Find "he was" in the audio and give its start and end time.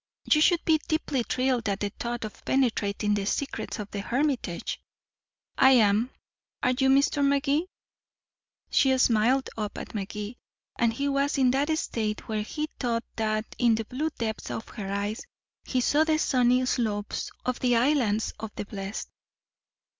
10.91-11.37